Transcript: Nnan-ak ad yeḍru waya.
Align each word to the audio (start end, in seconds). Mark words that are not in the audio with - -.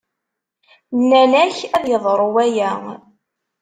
Nnan-ak 0.99 1.57
ad 1.75 1.85
yeḍru 1.87 2.27
waya. 2.33 2.71